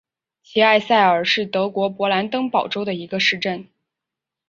[0.41, 3.67] 齐埃萨尔是德国勃兰登堡州的一个市镇。